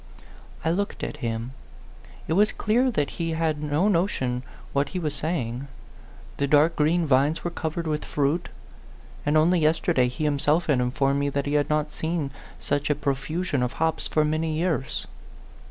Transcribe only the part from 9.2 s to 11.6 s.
and only yesterday he himself had informed me that he